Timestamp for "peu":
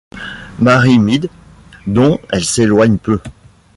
2.97-3.19